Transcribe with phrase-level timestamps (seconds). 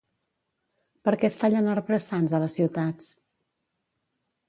[1.09, 3.15] Per qué es tallen arbres sans a les ciutats?